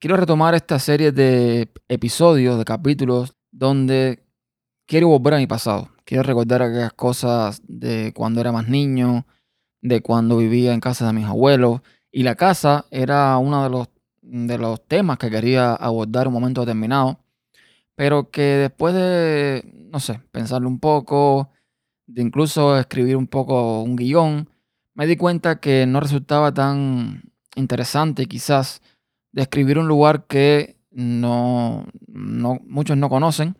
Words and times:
quiero 0.00 0.16
retomar 0.16 0.54
esta 0.54 0.78
serie 0.78 1.12
de 1.12 1.68
episodios, 1.88 2.58
de 2.58 2.64
capítulos, 2.64 3.34
donde 3.52 4.24
quiero 4.86 5.08
volver 5.08 5.34
a 5.34 5.38
mi 5.38 5.46
pasado. 5.46 5.90
Quiero 6.04 6.24
recordar 6.24 6.62
aquellas 6.62 6.92
cosas 6.94 7.62
de 7.68 8.12
cuando 8.14 8.40
era 8.40 8.50
más 8.50 8.68
niño, 8.68 9.26
de 9.82 10.00
cuando 10.00 10.38
vivía 10.38 10.72
en 10.72 10.80
casa 10.80 11.06
de 11.06 11.12
mis 11.12 11.26
abuelos. 11.26 11.82
Y 12.10 12.24
la 12.24 12.34
casa 12.34 12.86
era 12.90 13.36
uno 13.38 13.62
de 13.62 13.70
los, 13.70 13.88
de 14.22 14.58
los 14.58 14.84
temas 14.88 15.18
que 15.18 15.30
quería 15.30 15.74
abordar 15.74 16.22
en 16.22 16.28
un 16.28 16.34
momento 16.34 16.62
determinado. 16.62 17.20
Pero 17.94 18.30
que 18.30 18.40
después 18.40 18.94
de, 18.94 19.88
no 19.92 20.00
sé, 20.00 20.20
pensarlo 20.32 20.68
un 20.68 20.80
poco, 20.80 21.50
de 22.06 22.22
incluso 22.22 22.78
escribir 22.78 23.16
un 23.16 23.26
poco 23.26 23.82
un 23.82 23.96
guion, 23.96 24.48
me 24.94 25.06
di 25.06 25.16
cuenta 25.16 25.60
que 25.60 25.86
no 25.86 26.00
resultaba 26.00 26.52
tan 26.52 27.22
interesante 27.54 28.26
quizás 28.26 28.80
describir 29.32 29.78
un 29.78 29.88
lugar 29.88 30.26
que 30.26 30.76
no, 30.90 31.86
muchos 32.08 32.96
no 32.96 33.08
conocen 33.08 33.56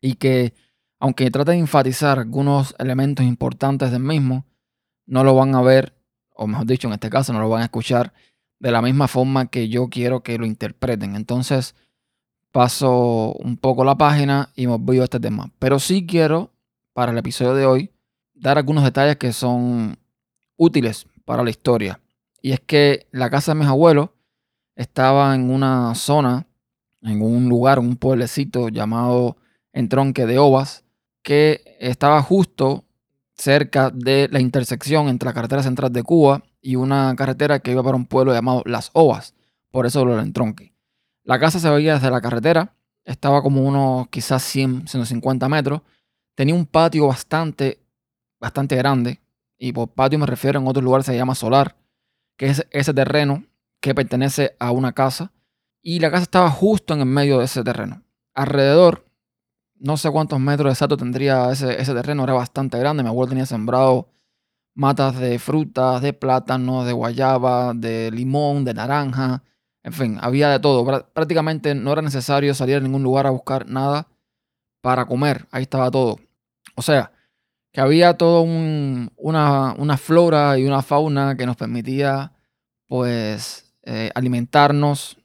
y 0.00 0.14
que 0.14 0.54
aunque 0.98 1.30
trate 1.30 1.50
de 1.52 1.58
enfatizar 1.58 2.20
algunos 2.20 2.76
elementos 2.78 3.26
importantes 3.26 3.90
del 3.90 4.02
mismo, 4.02 4.46
no 5.04 5.24
lo 5.24 5.34
van 5.34 5.54
a 5.54 5.60
ver, 5.60 5.96
o 6.34 6.46
mejor 6.46 6.66
dicho, 6.66 6.86
en 6.86 6.94
este 6.94 7.10
caso, 7.10 7.32
no 7.32 7.40
lo 7.40 7.48
van 7.48 7.62
a 7.62 7.64
escuchar 7.64 8.12
de 8.60 8.70
la 8.70 8.80
misma 8.80 9.08
forma 9.08 9.46
que 9.46 9.68
yo 9.68 9.88
quiero 9.88 10.22
que 10.22 10.38
lo 10.38 10.46
interpreten. 10.46 11.16
Entonces, 11.16 11.74
paso 12.52 13.32
un 13.32 13.56
poco 13.56 13.84
la 13.84 13.96
página 13.96 14.50
y 14.54 14.68
me 14.68 14.74
olvido 14.74 15.02
este 15.02 15.18
tema. 15.18 15.50
Pero 15.58 15.80
sí 15.80 16.06
quiero, 16.06 16.52
para 16.92 17.10
el 17.10 17.18
episodio 17.18 17.54
de 17.54 17.66
hoy, 17.66 17.90
dar 18.34 18.58
algunos 18.58 18.84
detalles 18.84 19.16
que 19.16 19.32
son 19.32 19.98
útiles 20.56 21.06
para 21.24 21.42
la 21.42 21.50
historia. 21.50 22.00
Y 22.40 22.52
es 22.52 22.60
que 22.60 23.08
la 23.10 23.28
casa 23.28 23.54
de 23.54 23.58
mis 23.58 23.68
abuelos 23.68 24.10
estaba 24.74 25.34
en 25.34 25.50
una 25.50 25.94
zona, 25.94 26.46
en 27.02 27.22
un 27.22 27.48
lugar, 27.48 27.78
un 27.78 27.96
pueblecito 27.96 28.68
llamado 28.68 29.36
Entronque 29.72 30.26
de 30.26 30.38
Ovas, 30.38 30.84
que 31.22 31.76
estaba 31.80 32.22
justo 32.22 32.84
cerca 33.34 33.90
de 33.90 34.28
la 34.30 34.40
intersección 34.40 35.08
entre 35.08 35.26
la 35.26 35.32
carretera 35.34 35.62
central 35.62 35.92
de 35.92 36.02
Cuba 36.02 36.42
y 36.60 36.76
una 36.76 37.14
carretera 37.16 37.58
que 37.60 37.72
iba 37.72 37.82
para 37.82 37.96
un 37.96 38.06
pueblo 38.06 38.32
llamado 38.32 38.62
Las 38.66 38.90
Ovas, 38.92 39.34
por 39.70 39.86
eso 39.86 40.04
lo 40.04 40.20
entronque. 40.20 40.74
La 41.24 41.38
casa 41.38 41.58
se 41.58 41.70
veía 41.70 41.94
desde 41.94 42.10
la 42.10 42.20
carretera, 42.20 42.74
estaba 43.04 43.42
como 43.42 43.62
unos 43.62 44.08
quizás 44.08 44.42
100, 44.42 44.88
150 44.88 45.48
metros, 45.48 45.80
tenía 46.34 46.54
un 46.54 46.66
patio 46.66 47.06
bastante, 47.08 47.80
bastante 48.40 48.76
grande, 48.76 49.20
y 49.58 49.72
por 49.72 49.88
patio 49.88 50.18
me 50.18 50.26
refiero 50.26 50.58
en 50.58 50.66
otros 50.66 50.84
lugares 50.84 51.06
se 51.06 51.16
llama 51.16 51.34
solar, 51.34 51.76
que 52.36 52.46
es 52.46 52.66
ese 52.70 52.92
terreno 52.94 53.44
que 53.82 53.94
pertenece 53.94 54.56
a 54.60 54.70
una 54.70 54.92
casa, 54.92 55.32
y 55.82 55.98
la 55.98 56.10
casa 56.10 56.22
estaba 56.22 56.50
justo 56.50 56.94
en 56.94 57.00
el 57.00 57.06
medio 57.06 57.40
de 57.40 57.46
ese 57.46 57.64
terreno. 57.64 58.02
Alrededor, 58.32 59.04
no 59.74 59.96
sé 59.96 60.10
cuántos 60.10 60.38
metros 60.40 60.72
exactos 60.72 60.98
tendría 60.98 61.50
ese, 61.50 61.74
terreno, 61.76 62.22
era 62.24 62.34
bastante 62.34 62.78
grande. 62.78 63.02
Mi 63.02 63.08
abuelo 63.08 63.30
tenía 63.30 63.44
sembrado 63.44 64.08
matas 64.74 65.18
de 65.18 65.38
frutas, 65.40 66.00
de 66.00 66.12
plátano, 66.12 66.84
de 66.84 66.92
guayaba, 66.92 67.74
de 67.74 68.10
limón, 68.12 68.64
de 68.64 68.74
naranja, 68.74 69.42
en 69.82 69.92
fin, 69.92 70.18
había 70.20 70.48
de 70.50 70.60
todo. 70.60 70.84
Prácticamente 71.12 71.74
no 71.74 71.92
era 71.92 72.02
necesario 72.02 72.54
salir 72.54 72.76
a 72.76 72.80
ningún 72.80 73.02
lugar 73.02 73.26
a 73.26 73.30
buscar 73.30 73.66
nada 73.68 74.06
para 74.80 75.06
comer, 75.06 75.48
ahí 75.50 75.62
estaba 75.62 75.90
todo. 75.90 76.18
O 76.76 76.82
sea, 76.82 77.12
que 77.72 77.80
había 77.80 78.16
todo 78.16 78.42
una, 78.42 79.74
una 79.76 79.96
flora 79.98 80.58
y 80.58 80.66
una 80.66 80.82
fauna 80.82 81.36
que 81.36 81.46
nos 81.46 81.56
permitía, 81.56 82.32
pues, 82.86 83.71
eh, 83.84 84.10
alimentarnos 84.14 85.18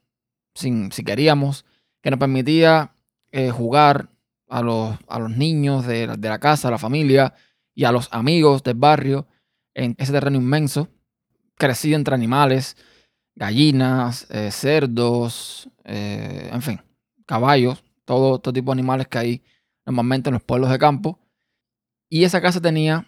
sin, 0.55 0.91
si 0.91 1.03
queríamos, 1.03 1.66
que 2.02 2.09
nos 2.09 2.19
permitía 2.19 2.95
eh, 3.31 3.52
jugar 3.52 4.09
a 4.47 4.61
los, 4.61 4.97
a 5.08 5.19
los 5.19 5.30
niños 5.30 5.86
de, 5.86 6.08
la 6.08 6.39
casa, 6.39 6.67
a 6.67 6.72
la 6.72 6.77
familia 6.80 7.36
y 7.75 7.83
a 7.83 7.92
los 7.92 8.09
amigos 8.11 8.64
del 8.64 8.76
barrio 8.76 9.27
en 9.76 9.95
ese 9.99 10.11
terreno 10.11 10.37
inmenso, 10.37 10.87
crecido 11.55 11.98
entre 11.98 12.15
animales, 12.15 12.77
gallinas, 13.36 14.26
eh, 14.32 14.49
cerdos, 14.52 15.70
en 15.83 16.61
fin, 16.61 16.82
caballos, 17.26 17.83
todo, 18.03 18.39
todo 18.39 18.53
tipo 18.53 18.71
de 18.71 18.80
animales 18.80 19.08
que 19.08 19.17
hay 19.17 19.43
normalmente 19.86 20.30
en 20.30 20.33
los 20.33 20.43
pueblos 20.43 20.71
de 20.71 20.80
campo. 20.80 21.20
Y 22.09 22.23
esa 22.23 22.42
casa 22.42 22.59
tenía 22.59 23.05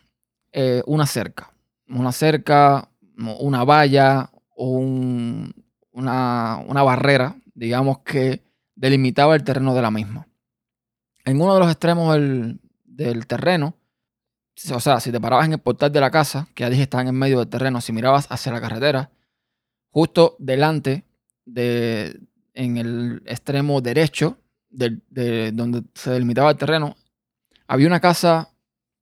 una 0.85 1.06
cerca, 1.06 1.51
una 1.88 2.12
cerca, 2.12 2.90
una 3.18 3.63
valla, 3.63 4.31
un, 4.66 5.53
una, 5.92 6.84
barrera, 6.84 7.36
digamos, 7.53 8.00
que 8.00 8.44
delimitaba 8.75 9.36
el 9.36 9.44
terreno 9.44 9.74
de 9.74 9.81
la 9.81 9.92
misma. 9.92 10.28
En 11.25 11.42
uno 11.42 11.53
de 11.53 11.59
los 11.59 11.70
extremos 11.72 12.14
del, 12.14 13.28
terreno, 13.28 13.75
o 14.72 14.80
sea, 14.80 15.00
si 15.00 15.12
te 15.12 15.19
parabas 15.19 15.46
en 15.46 15.53
el 15.53 15.59
portal 15.59 15.92
de 15.92 16.02
la 16.02 16.12
casa, 16.12 16.48
que 16.53 16.64
ya 16.64 16.69
dije 16.69 16.84
estaba 16.84 17.03
en 17.03 17.16
medio 17.16 17.40
del 17.40 17.48
terreno, 17.48 17.80
si 17.81 17.94
mirabas 17.94 18.28
hacia 18.30 18.52
la 18.52 18.62
carretera, 18.62 19.12
justo 19.92 20.36
delante 20.40 21.06
de, 21.46 22.19
en 22.53 22.78
el 22.78 23.22
extremo 23.25 23.80
derecho 23.81 24.38
de, 24.69 25.52
donde 25.53 25.84
se 25.96 26.12
delimitaba 26.12 26.52
el 26.52 26.58
terreno, 26.58 26.96
había 27.68 27.88
una 27.88 28.00
casa 28.00 28.50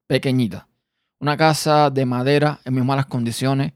pequeñita, 0.06 0.67
una 1.19 1.35
casa 1.35 1.90
de 1.90 2.06
madera 2.06 2.59
en 2.63 2.75
muy 2.75 2.84
malas 2.84 3.07
condiciones, 3.07 3.73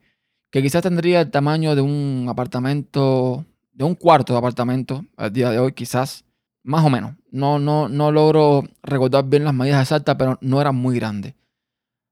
que 0.51 0.61
quizás 0.61 0.83
tendría 0.83 1.21
el 1.21 1.31
tamaño 1.31 1.75
de 1.75 1.81
un 1.81 2.27
apartamento, 2.29 3.45
de 3.71 3.85
un 3.85 3.95
cuarto 3.95 4.33
de 4.33 4.39
apartamento 4.39 5.05
al 5.15 5.31
día 5.31 5.49
de 5.49 5.59
hoy, 5.59 5.71
quizás, 5.71 6.25
más 6.63 6.85
o 6.85 6.89
menos. 6.89 7.15
No, 7.31 7.57
no, 7.57 7.87
no 7.87 8.11
logro 8.11 8.63
recordar 8.83 9.25
bien 9.25 9.45
las 9.45 9.53
medidas 9.53 9.81
exactas, 9.81 10.15
pero 10.19 10.37
no 10.41 10.59
era 10.59 10.73
muy 10.73 10.97
grande. 10.97 11.35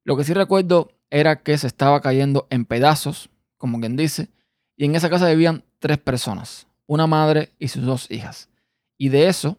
Lo 0.05 0.15
que 0.15 0.23
sí 0.23 0.33
recuerdo 0.33 0.89
era 1.09 1.43
que 1.43 1.57
se 1.57 1.67
estaba 1.67 1.99
cayendo 1.99 2.47
en 2.49 2.65
pedazos, 2.65 3.29
como 3.57 3.79
quien 3.79 3.97
dice, 3.97 4.29
y 4.77 4.85
en 4.85 4.95
esa 4.95 5.09
casa 5.09 5.27
vivían 5.27 5.63
tres 5.79 5.97
personas, 5.97 6.67
una 6.87 7.07
madre 7.07 7.49
y 7.59 7.67
sus 7.67 7.83
dos 7.83 8.09
hijas. 8.09 8.49
Y 8.97 9.09
de 9.09 9.27
eso 9.27 9.57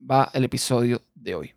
va 0.00 0.30
el 0.32 0.44
episodio 0.44 1.02
de 1.14 1.34
hoy. 1.34 1.54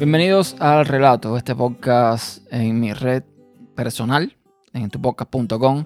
Bienvenidos 0.00 0.56
al 0.60 0.86
relato, 0.86 1.36
este 1.36 1.54
podcast 1.54 2.50
en 2.50 2.80
mi 2.80 2.94
red 2.94 3.22
personal, 3.76 4.34
en 4.72 4.88
tupodcast.com, 4.88 5.84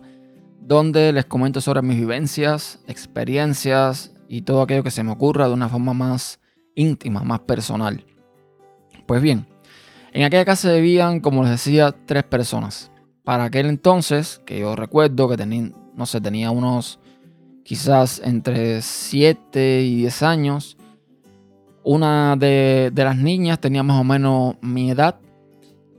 donde 0.61 1.13
les 1.13 1.25
comento 1.25 1.61
sobre 1.61 1.83
mis 1.83 1.97
vivencias, 1.97 2.79
experiencias 2.87 4.15
y 4.29 4.43
todo 4.43 4.63
aquello 4.63 4.85
que 4.85 4.93
se 4.93 5.03
me 5.03 5.11
ocurra 5.11 5.49
de 5.49 5.55
una 5.55 5.69
forma 5.69 5.95
más 5.95 6.39
íntima, 6.77 7.25
más 7.25 7.41
personal. 7.41 8.07
Pues 9.05 9.21
bien, 9.21 9.49
en 10.13 10.23
aquella 10.23 10.45
casa 10.45 10.73
vivían, 10.73 11.19
como 11.19 11.43
les 11.43 11.51
decía, 11.51 11.93
tres 12.07 12.23
personas. 12.23 12.93
Para 13.25 13.43
aquel 13.43 13.67
entonces, 13.67 14.41
que 14.47 14.61
yo 14.61 14.77
recuerdo 14.77 15.29
que 15.29 15.37
tenía, 15.37 15.73
no 15.97 16.07
sé, 16.07 16.21
tenía 16.21 16.53
unos 16.53 17.01
quizás 17.65 18.21
entre 18.23 18.81
7 18.81 19.83
y 19.83 19.97
10 19.97 20.23
años, 20.23 20.77
una 21.85 22.35
de, 22.37 22.91
las 22.95 23.17
niñas 23.17 23.61
tenía 23.61 23.83
más 23.83 24.01
o 24.01 24.05
menos 24.05 24.57
mi 24.63 24.91
edad. 24.91 25.17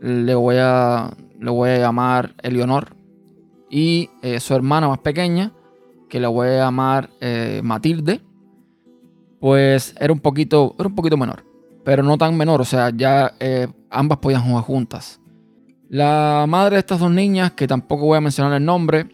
Le 0.02 0.36
voy 0.36 0.58
a, 0.60 1.12
le 1.40 1.50
voy 1.52 1.70
a 1.70 1.78
llamar 1.78 2.34
Eleonor. 2.42 2.96
Y 3.70 4.10
eh, 4.22 4.40
su 4.40 4.54
hermana 4.54 4.88
más 4.88 5.00
pequeña, 5.00 5.52
que 6.10 6.20
le 6.20 6.28
voy 6.28 6.48
a 6.48 6.58
llamar 6.58 7.10
eh, 7.22 7.62
Matilde, 7.64 8.22
pues 9.40 9.96
era 10.00 10.12
un, 10.12 10.20
poquito, 10.20 10.76
era 10.78 10.88
un 10.88 10.96
poquito 10.96 11.18
menor. 11.18 11.44
Pero 11.84 12.02
no 12.02 12.18
tan 12.18 12.36
menor, 12.36 12.62
o 12.62 12.66
sea, 12.66 12.90
ya 12.90 13.34
eh, 13.40 13.68
ambas 13.90 14.18
podían 14.18 14.42
jugar 14.42 14.64
juntas. 14.64 15.20
La 15.88 16.46
madre 16.48 16.76
de 16.76 16.80
estas 16.80 17.00
dos 17.00 17.12
niñas, 17.12 17.52
que 17.52 17.68
tampoco 17.68 18.08
voy 18.08 18.18
a 18.18 18.22
mencionar 18.22 18.54
el 18.54 18.66
nombre, 18.66 19.08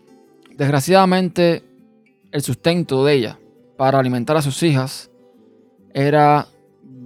desgraciadamente 0.57 1.63
el 2.31 2.41
sustento 2.41 3.03
de 3.03 3.13
ella 3.13 3.39
para 3.77 4.00
alimentar 4.00 4.38
a 4.38 4.41
sus 4.41 4.63
hijas 4.63 5.09
era 5.94 6.47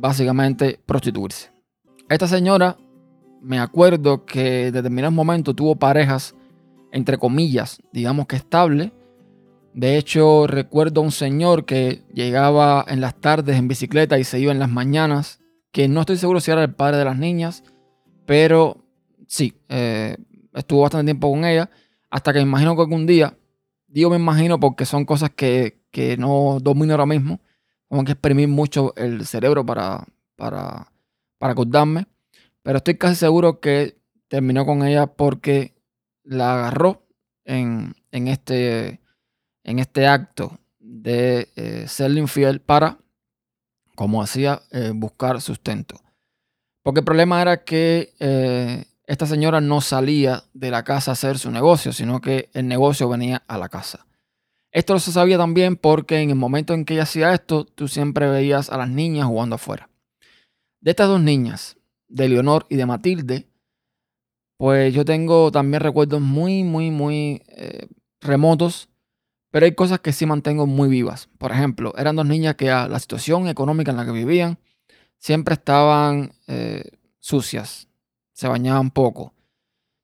básicamente 0.07 0.79
prostituirse. 0.85 1.51
Esta 2.09 2.27
señora, 2.27 2.77
me 3.41 3.59
acuerdo 3.59 4.25
que 4.25 4.67
en 4.67 4.73
determinados 4.73 5.13
momentos 5.13 5.55
tuvo 5.55 5.75
parejas, 5.75 6.35
entre 6.91 7.17
comillas, 7.17 7.81
digamos 7.91 8.27
que 8.27 8.35
estables, 8.35 8.91
De 9.73 9.97
hecho, 9.97 10.47
recuerdo 10.47 11.01
a 11.01 11.03
un 11.03 11.11
señor 11.11 11.65
que 11.65 12.03
llegaba 12.13 12.85
en 12.87 13.01
las 13.01 13.13
tardes 13.19 13.57
en 13.57 13.67
bicicleta 13.67 14.17
y 14.17 14.23
se 14.23 14.39
iba 14.39 14.53
en 14.53 14.59
las 14.59 14.69
mañanas, 14.69 15.41
que 15.73 15.89
no 15.89 15.99
estoy 15.99 16.15
seguro 16.15 16.39
si 16.39 16.49
era 16.49 16.63
el 16.63 16.73
padre 16.73 16.95
de 16.95 17.03
las 17.03 17.17
niñas, 17.17 17.61
pero 18.25 18.77
sí, 19.27 19.53
eh, 19.67 20.15
estuvo 20.53 20.79
bastante 20.81 21.07
tiempo 21.07 21.29
con 21.29 21.43
ella, 21.43 21.69
hasta 22.09 22.31
que 22.31 22.39
me 22.39 22.43
imagino 22.43 22.73
que 22.77 22.83
algún 22.83 23.05
día, 23.05 23.37
digo 23.87 24.09
me 24.09 24.15
imagino 24.15 24.61
porque 24.61 24.85
son 24.85 25.03
cosas 25.03 25.31
que, 25.35 25.81
no 26.17 26.59
domino 26.61 26.93
ahora 26.93 27.05
mismo, 27.05 27.41
tengo 27.89 28.03
que 28.03 28.13
exprimir 28.13 28.47
mucho 28.47 28.93
el 28.95 29.25
cerebro 29.25 29.65
para, 29.65 30.05
para, 30.35 30.91
para 31.37 31.53
acordarme, 31.53 32.07
pero 32.63 32.77
estoy 32.77 32.97
casi 32.97 33.15
seguro 33.15 33.59
que 33.59 33.97
terminó 34.27 34.65
con 34.65 34.83
ella 34.83 35.07
porque 35.07 35.75
la 36.23 36.53
agarró 36.53 37.05
en, 37.45 37.95
este, 38.11 38.99
en 39.63 39.79
este 39.79 40.07
acto 40.07 40.57
de 40.79 41.49
eh, 41.55 41.85
serle 41.87 42.19
infiel 42.19 42.59
para, 42.61 42.97
como 43.95 44.21
hacía, 44.21 44.61
eh, 44.71 44.91
buscar 44.93 45.41
sustento. 45.41 46.01
Porque 46.83 46.99
el 46.99 47.05
problema 47.05 47.41
era 47.41 47.63
que 47.63 48.13
eh, 48.19 48.85
esta 49.07 49.25
señora 49.25 49.61
no 49.61 49.81
salía 49.81 50.43
de 50.53 50.71
la 50.71 50.83
casa 50.83 51.11
a 51.11 51.13
hacer 51.13 51.39
su 51.39 51.51
negocio, 51.51 51.93
sino 51.93 52.21
que 52.21 52.49
el 52.53 52.67
negocio 52.67 53.07
venía 53.07 53.43
a 53.47 53.57
la 53.57 53.69
casa. 53.69 54.05
Esto 54.75 54.91
lo 54.91 54.99
se 54.99 55.13
sabía 55.13 55.37
también 55.37 55.77
porque 55.77 56.19
en 56.19 56.31
el 56.31 56.35
momento 56.35 56.73
en 56.73 56.83
que 56.83 56.95
ella 56.95 57.03
hacía 57.03 57.33
esto, 57.33 57.63
tú 57.63 57.87
siempre 57.87 58.29
veías 58.29 58.69
a 58.69 58.77
las 58.77 58.89
niñas 58.89 59.25
jugando 59.25 59.55
afuera. 59.55 59.89
De 60.81 60.91
estas 60.91 61.07
dos 61.07 61.21
niñas, 61.21 61.77
de 62.09 62.27
Leonor 62.27 62.65
y 62.67 62.75
de 62.75 62.85
Matilde, 62.85 63.47
pues 64.57 64.93
yo 64.93 65.05
tengo 65.05 65.49
también 65.49 65.81
recuerdos 65.81 66.19
muy, 66.19 66.65
muy, 66.65 66.91
muy 66.91 67.41
eh, 67.47 67.87
remotos, 68.19 68.89
pero 69.49 69.65
hay 69.65 69.73
cosas 69.75 70.01
que 70.01 70.11
sí 70.11 70.25
mantengo 70.25 70.67
muy 70.67 70.89
vivas. 70.89 71.29
Por 71.37 71.53
ejemplo, 71.53 71.93
eran 71.97 72.17
dos 72.17 72.25
niñas 72.25 72.55
que 72.55 72.69
a 72.69 72.89
la 72.89 72.99
situación 72.99 73.47
económica 73.47 73.91
en 73.91 73.97
la 73.97 74.05
que 74.05 74.11
vivían 74.11 74.59
siempre 75.17 75.53
estaban 75.53 76.33
eh, 76.47 76.83
sucias, 77.21 77.87
se 78.33 78.49
bañaban 78.49 78.91
poco, 78.91 79.33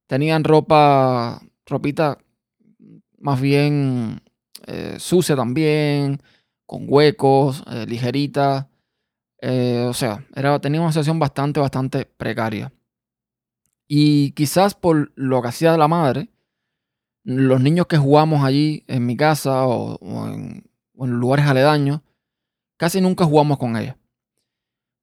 tenían 0.07 0.45
ropa, 0.45 1.41
ropita 1.65 2.19
más 3.19 3.41
bien 3.41 4.21
eh, 4.67 4.95
sucia 4.99 5.35
también, 5.35 6.21
con 6.65 6.85
huecos, 6.87 7.63
ligerita. 7.87 8.69
o 9.41 9.93
sea, 9.93 10.25
era, 10.35 10.59
tenía 10.59 10.81
una 10.81 10.91
situación 10.91 11.19
bastante, 11.19 11.59
bastante 11.59 12.05
precaria. 12.05 12.71
Y 13.87 14.31
quizás 14.31 14.73
por 14.73 15.11
lo 15.15 15.41
que 15.41 15.49
hacía 15.49 15.75
la 15.75 15.89
madre, 15.89 16.29
los 17.23 17.61
niños 17.61 17.87
que 17.87 17.97
jugamos 17.97 18.43
allí 18.43 18.83
en 18.87 19.05
mi 19.05 19.15
casa 19.15 19.67
o, 19.67 19.99
en, 20.27 20.63
lugares 20.95 21.45
aledaños, 21.45 22.01
casi 22.77 23.01
nunca 23.01 23.25
jugamos 23.25 23.57
con 23.57 23.75
ella. 23.75 23.97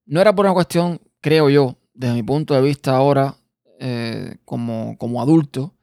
No 0.06 0.20
era 0.20 0.34
por 0.34 0.46
una 0.46 0.54
cuestión, 0.54 1.00
creo 1.20 1.50
yo, 1.50 1.76
desde 1.92 2.14
mi 2.14 2.22
punto 2.22 2.54
de 2.54 2.62
vista 2.62 2.96
ahora, 2.96 3.36
eh, 3.78 4.38
como, 4.44 4.96
como 4.96 5.20
adulto, 5.20 5.74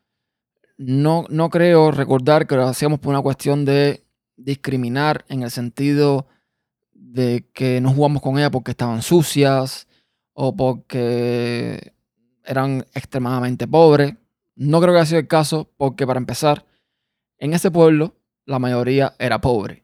no, 0.77 1.25
no 1.29 1.49
creo 1.49 1.91
recordar 1.91 2.47
que 2.47 2.55
lo 2.55 2.67
hacíamos 2.67 2.99
por 2.99 3.11
una 3.11 3.21
cuestión 3.21 3.65
de 3.65 4.03
discriminar 4.37 5.25
en 5.29 5.43
el 5.43 5.51
sentido 5.51 6.27
de 6.93 7.47
que 7.53 7.79
no 7.81 7.93
jugamos 7.93 8.21
con 8.21 8.37
ella 8.37 8.51
porque 8.51 8.71
estaban 8.71 9.01
sucias 9.01 9.87
o 10.33 10.55
porque 10.55 11.93
eran 12.43 12.85
extremadamente 12.93 13.67
pobres. 13.67 14.15
No 14.55 14.79
creo 14.81 14.93
que 14.93 14.99
haya 14.99 15.05
sido 15.05 15.19
el 15.19 15.27
caso 15.27 15.71
porque 15.77 16.05
para 16.05 16.19
empezar, 16.19 16.65
en 17.37 17.53
ese 17.53 17.71
pueblo 17.71 18.15
la 18.45 18.59
mayoría 18.59 19.15
era 19.19 19.41
pobre. 19.41 19.83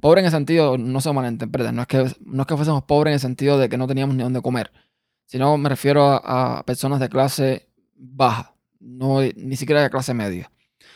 Pobre 0.00 0.20
en 0.20 0.26
el 0.26 0.32
sentido, 0.32 0.78
no 0.78 1.00
se 1.00 1.12
malinterpreten, 1.12 1.76
no 1.76 1.82
es 1.82 1.88
que, 1.88 2.10
no 2.24 2.42
es 2.42 2.46
que 2.46 2.56
fuésemos 2.56 2.84
pobres 2.84 3.10
en 3.10 3.14
el 3.14 3.20
sentido 3.20 3.58
de 3.58 3.68
que 3.68 3.76
no 3.76 3.86
teníamos 3.86 4.16
ni 4.16 4.22
dónde 4.22 4.40
comer, 4.40 4.72
sino 5.26 5.56
me 5.58 5.68
refiero 5.68 6.02
a, 6.24 6.64
personas 6.64 7.00
de 7.00 7.10
clase 7.10 7.68
baja, 7.94 8.54
no, 8.80 9.20
ni 9.20 9.56
siquiera 9.56 9.82
de 9.82 9.90
clase 9.90 10.14
media. 10.14 10.50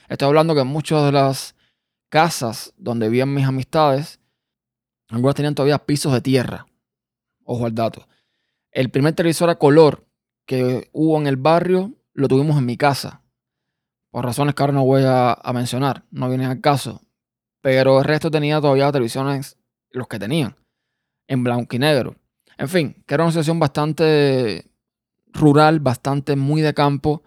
Estoy 0.09 0.29
hablando 0.29 0.55
que 0.55 0.65
muchas 0.65 1.05
de 1.05 1.13
las 1.13 1.55
casas 2.09 2.73
donde 2.77 3.09
vivían 3.09 3.33
mis 3.33 3.47
amistades, 3.47 4.21
algunas 5.09 5.35
tenían 5.35 5.55
todavía 5.55 5.79
pisos 5.79 6.13
de 6.13 6.21
tierra. 6.21 6.67
Ojo 7.45 7.67
al 7.67 7.75
dato. 7.75 8.09
El 8.71 8.91
primer 8.91 9.15
televisor 9.15 9.51
a 9.51 9.59
color 9.59 10.07
que 10.47 10.89
hubo 10.93 11.19
en 11.19 11.27
el 11.27 11.37
barrio 11.37 11.93
lo 12.13 12.29
tuvimos 12.29 12.59
en 12.59 12.67
mi 12.67 12.77
casa. 12.77 13.23
Por 14.11 14.25
razones 14.25 14.55
que 14.55 14.63
ahora 14.63 14.73
no 14.73 14.85
voy 14.85 15.03
a, 15.05 15.37
mencionar, 15.53 16.05
no 16.11 16.29
viene 16.29 16.47
al 16.47 16.61
caso. 16.61 17.03
Pero 17.61 17.99
el 17.99 18.05
resto 18.05 18.31
tenía 18.31 18.61
todavía 18.61 18.93
televisiones, 18.93 19.59
los 19.91 20.07
que 20.07 20.19
tenían, 20.19 20.57
en 21.27 21.43
blanco 21.43 21.75
y 21.75 21.79
negro. 21.79 22.17
En 22.57 22.69
fin, 22.69 23.03
que 23.07 23.15
era 23.15 23.25
una 23.25 23.33
situación 23.33 23.59
bastante 23.59 24.71
rural, 25.33 25.81
bastante 25.81 26.37
muy 26.37 26.63
de 26.63 26.75
campo, 26.75 27.23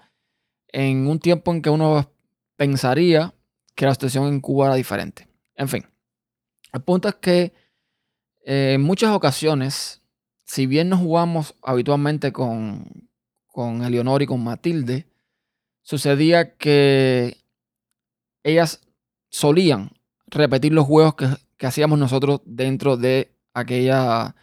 en 0.69 1.07
un 1.07 1.19
tiempo 1.19 1.51
en 1.51 1.61
que 1.61 1.69
uno 1.69 2.11
pensaría 2.55 3.33
que 3.75 3.85
la 3.85 3.93
situación 3.93 4.27
en 4.27 4.41
Cuba 4.41 4.67
era 4.67 4.75
diferente. 4.75 5.27
En 5.55 5.67
fin, 5.67 5.85
el 6.73 6.81
punto 6.81 7.07
es 7.07 7.15
que 7.15 7.53
eh, 8.45 8.73
en 8.75 8.81
muchas 8.81 9.11
ocasiones, 9.11 10.01
si 10.43 10.65
bien 10.65 10.89
no 10.89 10.97
jugamos 10.97 11.55
habitualmente 11.61 12.31
con, 12.31 13.09
con 13.47 13.83
Eleonor 13.83 14.21
y 14.21 14.25
con 14.27 14.43
Matilde, 14.43 15.07
sucedía 15.81 16.55
que 16.57 17.37
ellas 18.43 18.81
solían 19.29 19.91
repetir 20.27 20.73
los 20.73 20.85
juegos 20.85 21.15
que, 21.15 21.65
hacíamos 21.65 21.97
nosotros 21.97 22.41
dentro 22.45 22.97
de 22.97 23.31
aquella, 23.53 24.35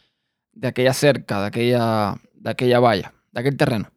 de 0.53 0.69
aquella 0.69 0.93
cerca, 0.93 1.41
de 1.41 1.47
aquella, 1.47 2.17
de 2.35 2.50
aquella 2.50 2.81
valla, 2.81 3.15
de 3.32 3.41
aquel 3.41 3.56
terreno. 3.56 3.91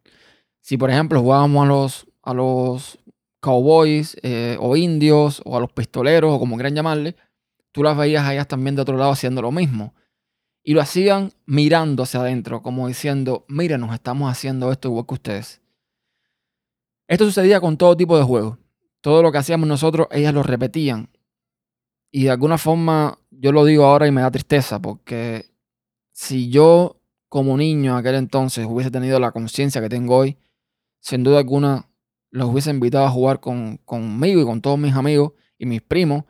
Si 0.62 0.78
por 0.78 0.92
ejemplo 0.92 1.22
jugábamos 1.22 1.66
a 1.66 1.68
los, 1.68 2.08
a 2.28 2.34
los 2.34 3.00
cowboys 3.40 4.18
eh, 4.22 4.58
o 4.60 4.76
indios 4.76 5.42
o 5.46 5.56
a 5.56 5.62
los 5.62 5.72
pistoleros 5.72 6.34
o 6.34 6.40
como 6.40 6.58
quieran 6.58 6.76
llamarle, 6.76 7.16
tú 7.72 7.84
las 7.84 7.98
veías 7.98 8.26
a 8.26 8.34
ellas 8.34 8.50
también 8.50 8.76
de 8.76 8.82
otro 8.82 8.98
lado 8.98 9.12
haciendo 9.12 9.42
lo 9.42 9.54
mismo. 9.54 9.96
Y 10.62 10.74
lo 10.74 10.82
hacían 10.82 11.32
mirando 11.46 12.04
hacia 12.04 12.20
adentro, 12.20 12.62
como 12.62 12.90
diciendo, 12.90 13.46
miren, 13.48 13.80
nos 13.80 13.94
estamos 13.94 14.30
haciendo 14.30 14.74
esto 14.74 14.90
igual 14.90 15.06
que 15.08 15.14
ustedes. 15.14 15.62
Esto 17.08 17.24
sucedía 17.24 17.62
con 17.62 17.78
todo 17.78 17.96
tipo 17.96 18.18
de 18.18 18.26
juegos. 18.26 18.58
Todo 19.00 19.24
lo 19.24 19.32
que 19.32 19.38
hacíamos 19.38 19.70
nosotros, 19.70 20.08
ellas 20.12 20.34
lo 20.34 20.44
repetían. 20.44 21.10
Y 22.12 22.26
de 22.26 22.32
alguna 22.32 22.58
forma, 22.58 23.20
yo 23.32 23.54
lo 23.54 23.64
digo 23.64 23.86
ahora 23.86 24.06
y 24.06 24.12
me 24.12 24.20
da 24.20 24.32
tristeza, 24.32 24.82
porque 24.82 25.46
si 26.12 26.50
yo 26.50 27.00
como 27.30 27.56
niño 27.56 27.96
aquel 27.96 28.16
entonces 28.16 28.66
hubiese 28.66 28.92
tenido 28.92 29.18
la 29.22 29.32
conciencia 29.32 29.80
que 29.80 29.88
tengo 29.88 30.18
hoy, 30.18 30.38
sin 31.00 31.24
duda 31.24 31.40
alguna 31.40 31.88
los 32.32 32.50
hubiese 32.50 32.70
invitado 32.70 33.06
a 33.06 33.12
jugar 33.12 33.40
con, 33.40 33.78
conmigo 33.78 34.42
y 34.42 34.46
con 34.46 34.62
todos 34.62 34.78
mis 34.78 34.94
amigos 34.94 35.34
y 35.58 35.66
mis 35.66 35.82
primos 35.82 36.24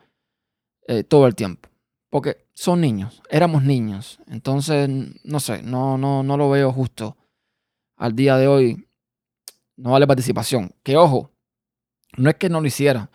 eh, 0.87 1.03
todo 1.03 1.27
el 1.27 1.35
tiempo. 1.35 1.69
Porque 2.09 2.47
son 2.53 2.81
niños, 2.81 3.21
éramos 3.29 3.63
niños. 3.63 4.19
Entonces, 4.27 4.89
no 5.23 5.39
sé, 5.39 5.61
no, 5.63 5.97
no, 5.97 6.23
no 6.23 6.37
lo 6.37 6.49
veo 6.49 6.71
justo. 6.71 7.17
Al 7.95 8.15
día 8.15 8.37
de 8.37 8.47
hoy, 8.47 8.87
no 9.75 9.91
vale 9.91 10.07
participación. 10.07 10.73
Que 10.83 10.97
ojo, 10.97 11.31
no 12.15 12.29
es 12.29 12.35
que 12.35 12.49
no 12.49 12.61
lo 12.61 12.67
hiciera. 12.67 13.09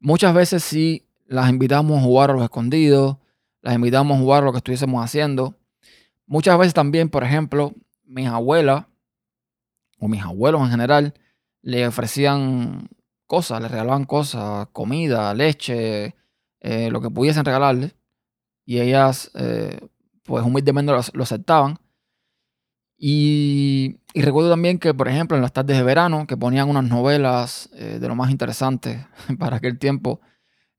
Muchas 0.00 0.34
veces 0.34 0.64
sí 0.64 1.06
las 1.26 1.48
invitamos 1.48 1.98
a 1.98 2.02
jugar 2.02 2.30
a 2.30 2.34
los 2.34 2.42
escondidos, 2.42 3.16
las 3.60 3.74
invitamos 3.74 4.16
a 4.16 4.20
jugar 4.20 4.42
a 4.42 4.46
lo 4.46 4.52
que 4.52 4.58
estuviésemos 4.58 5.02
haciendo. 5.04 5.56
Muchas 6.26 6.58
veces 6.58 6.74
también, 6.74 7.08
por 7.08 7.24
ejemplo, 7.24 7.72
mis 8.04 8.26
abuelas 8.26 8.86
o 9.98 10.08
mis 10.08 10.22
abuelos 10.22 10.60
en 10.62 10.70
general 10.70 11.14
le 11.62 11.86
ofrecían 11.86 12.88
cosas, 13.26 13.62
le 13.62 13.68
regalaban 13.68 14.04
cosas, 14.04 14.68
comida, 14.72 15.32
leche, 15.34 16.14
eh, 16.60 16.90
lo 16.90 17.00
que 17.00 17.10
pudiesen 17.10 17.44
regalarle 17.44 17.94
y 18.64 18.80
ellas, 18.80 19.30
eh, 19.34 19.80
pues 20.22 20.44
humildemente 20.44 20.92
lo, 20.92 21.22
aceptaban. 21.22 21.78
Y, 22.96 23.96
recuerdo 24.14 24.50
también 24.50 24.78
que, 24.78 24.94
por 24.94 25.08
ejemplo, 25.08 25.36
en 25.36 25.42
las 25.42 25.52
tardes 25.52 25.76
de 25.76 25.82
verano, 25.82 26.26
que 26.26 26.36
ponían 26.36 26.68
unas 26.68 26.84
novelas 26.84 27.68
eh, 27.74 27.98
de 28.00 28.08
lo 28.08 28.14
más 28.14 28.30
interesantes 28.30 29.04
para 29.38 29.56
aquel 29.56 29.78
tiempo 29.78 30.20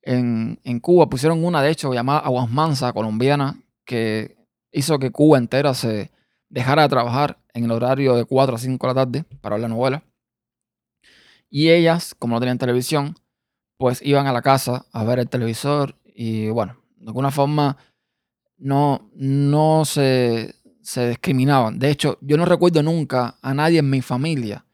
en, 0.02 0.58
Cuba, 0.82 1.10
pusieron 1.10 1.44
una, 1.44 1.62
de 1.62 1.72
hecho, 1.72 1.94
llamada 1.94 2.20
Aguas 2.20 2.50
Mansa, 2.50 2.94
colombiana, 2.94 3.62
que 3.86 4.38
hizo 4.72 5.00
que 5.00 5.12
Cuba 5.12 5.38
entera 5.38 5.74
se 5.74 6.12
dejara 6.50 6.84
de 6.84 6.90
trabajar 6.90 7.40
en 7.54 7.66
el 7.66 7.72
horario 7.72 8.16
de 8.16 8.25
4 8.25 8.56
a 8.56 8.60
5 8.60 8.88
de 8.88 8.94
la 8.94 9.06
tarde 9.06 9.25
para 9.42 9.56
ver 9.56 9.62
la 9.62 9.70
novela. 9.70 10.04
Y 11.56 11.70
ellas, 11.70 12.16
como 12.18 12.34
no 12.34 12.40
tenían 12.40 12.58
televisión, 12.58 13.16
pues 13.78 14.02
iban 14.02 14.26
a 14.26 14.34
la 14.34 14.42
casa 14.42 14.88
a 14.92 15.04
ver 15.04 15.20
el 15.20 15.30
televisor 15.30 15.96
y 16.04 16.50
bueno, 16.50 16.80
de 16.96 17.06
alguna 17.06 17.30
forma 17.30 17.78
no, 18.58 19.12
no 19.14 19.86
se, 19.86 20.56
discriminaban. 20.80 21.78
De 21.78 21.92
hecho, 21.92 22.18
yo 22.22 22.38
no 22.38 22.46
recuerdo 22.46 22.82
nunca 22.82 23.38
a 23.40 23.54
nadie 23.54 23.78
en 23.78 23.90
mi 23.92 24.02
familia 24.02 24.66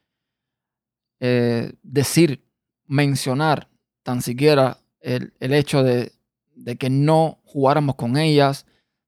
eh, 1.19 1.73
decir, 1.83 2.45
mencionar 2.85 3.67
tan 4.03 4.21
siquiera 4.21 4.77
el, 5.01 5.33
hecho 5.41 5.83
de 5.83 6.13
de 6.55 6.77
que 6.77 6.89
no 6.89 7.41
jugáramos 7.43 7.95
con 7.95 8.15
ellas, 8.15 8.65